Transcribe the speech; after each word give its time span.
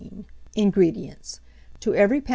INGREDIENTS. 0.55 1.41
To 1.81 1.93
every 1.93 2.21
lb. 2.21 2.29